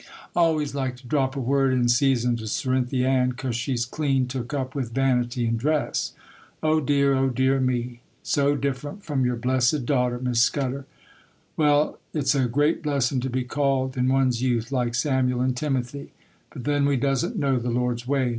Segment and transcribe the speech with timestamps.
[0.35, 4.25] I always like to drop a word in season to Cerinthy Ann, 'cause she's clean
[4.27, 6.13] took up with vanity and dress.
[6.63, 7.13] Oh, dear!
[7.13, 7.99] oh, dear me!
[8.23, 10.87] so different from your blessed daughter, Miss Scudder!
[11.55, 16.13] Well, it's a great blessin' to be called in one's youth, like Samuel and Timothy;
[16.51, 18.29] but then we doesn't know the Lord's ways.